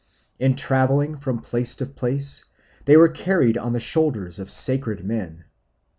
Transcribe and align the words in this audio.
In 0.39 0.55
travelling 0.55 1.15
from 1.17 1.43
place 1.43 1.75
to 1.75 1.85
place 1.85 2.45
they 2.85 2.97
were 2.97 3.07
carried 3.07 3.55
on 3.55 3.73
the 3.73 3.79
shoulders 3.79 4.39
of 4.39 4.49
sacred 4.49 5.05
men. 5.05 5.45